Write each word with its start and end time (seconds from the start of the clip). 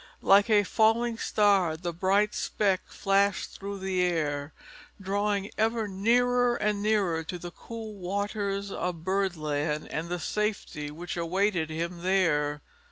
Like 0.23 0.49
a 0.49 0.63
falling 0.63 1.19
star 1.19 1.77
the 1.77 1.93
bright 1.93 2.33
speck 2.33 2.87
flashed 2.87 3.51
through 3.51 3.77
the 3.77 4.01
air, 4.01 4.51
drawing 4.99 5.51
ever 5.59 5.87
nearer 5.87 6.55
and 6.55 6.81
nearer 6.81 7.23
to 7.25 7.37
the 7.37 7.51
cool 7.51 7.93
waters 7.93 8.71
of 8.71 9.03
Birdland 9.03 9.87
and 9.89 10.09
the 10.09 10.19
safety 10.19 10.89
which 10.89 11.17
awaited 11.17 11.69
him 11.69 12.01
there. 12.01 12.63